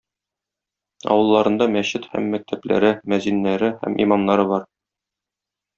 [1.15, 4.67] авылларында мәчет һәм мәктәпләре, мөәзиннәре һәм имамнары бар.